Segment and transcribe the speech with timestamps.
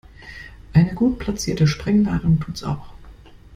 [0.73, 2.95] Eine gut platzierte Sprengladung tut's auch.